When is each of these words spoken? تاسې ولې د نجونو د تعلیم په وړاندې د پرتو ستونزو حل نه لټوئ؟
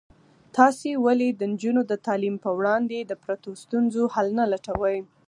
تاسې 0.57 0.89
ولې 1.05 1.29
د 1.33 1.41
نجونو 1.51 1.81
د 1.91 1.93
تعلیم 2.05 2.35
په 2.45 2.49
وړاندې 2.57 2.97
د 3.03 3.11
پرتو 3.23 3.49
ستونزو 3.63 4.01
حل 4.13 4.27
نه 4.39 4.45
لټوئ؟ 4.51 4.97